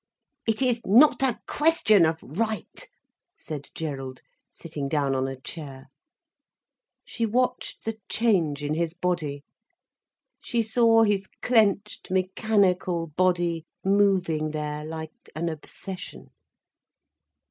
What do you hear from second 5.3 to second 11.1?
chair. She watched the change in his body. She saw